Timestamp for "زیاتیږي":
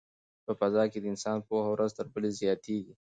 2.39-2.93